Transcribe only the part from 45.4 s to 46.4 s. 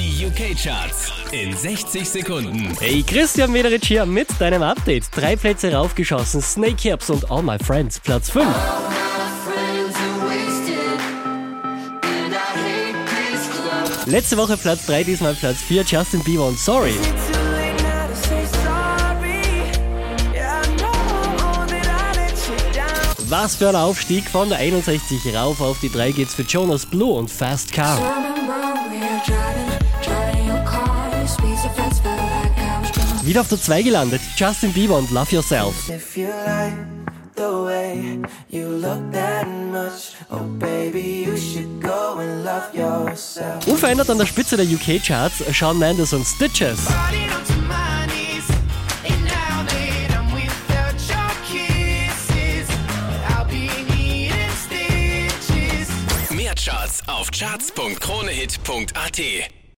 Shawn Mendes und